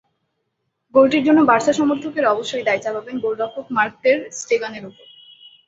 [0.93, 5.05] গোলটির জন্য বার্সা সমর্থকেরা অবশ্যই দায় চাপাবেন গোলরক্ষক মার্ক টের স্টেগানের ওপর।